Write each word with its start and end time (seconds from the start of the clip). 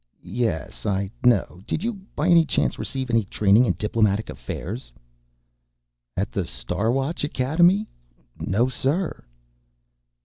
"Yes, 0.23 0.87
I 0.87 1.11
know. 1.23 1.61
Did 1.67 1.83
you, 1.83 1.93
by 2.15 2.27
any 2.27 2.43
chance, 2.43 2.79
receive 2.79 3.11
any 3.11 3.23
training 3.23 3.67
in 3.67 3.73
diplomatic 3.77 4.31
affairs?" 4.31 4.91
"At 6.17 6.31
the 6.31 6.43
Star 6.47 6.91
Watch 6.91 7.23
Academy? 7.23 7.87
No, 8.39 8.67
sir." 8.67 9.23